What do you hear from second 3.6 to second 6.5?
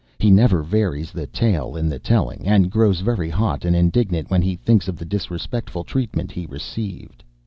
and indignant when he thinks of the disrespectful treatment he